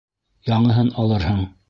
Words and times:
Яңыһын 0.51 0.89
алырһың! 1.05 1.49